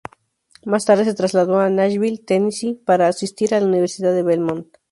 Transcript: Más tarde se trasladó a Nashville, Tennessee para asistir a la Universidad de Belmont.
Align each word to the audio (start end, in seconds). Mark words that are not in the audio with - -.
Más 0.65 0.83
tarde 0.85 1.05
se 1.05 1.13
trasladó 1.13 1.59
a 1.59 1.69
Nashville, 1.69 2.23
Tennessee 2.25 2.73
para 2.73 3.07
asistir 3.07 3.53
a 3.53 3.59
la 3.59 3.67
Universidad 3.67 4.11
de 4.15 4.23
Belmont. 4.23 4.67